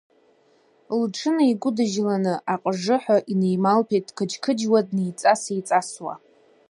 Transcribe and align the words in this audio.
Лҽынаигәыджьланы 1.01 2.33
акьыжыҳәа 2.53 3.17
инеималҭәеит 3.31 4.05
дқыџьқыџьуа, 4.09 4.79
днеиҵас-еиҵасуа… 4.87 6.13